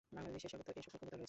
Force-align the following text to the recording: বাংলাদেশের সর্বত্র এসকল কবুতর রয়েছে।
বাংলাদেশের 0.17 0.51
সর্বত্র 0.53 0.79
এসকল 0.81 0.93
কবুতর 0.97 1.11
রয়েছে। 1.11 1.19